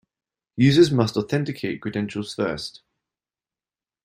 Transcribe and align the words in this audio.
Users 0.57 0.89
must 0.89 1.15
authenticate 1.15 1.79
credentials 1.83 2.33
first. 2.33 2.81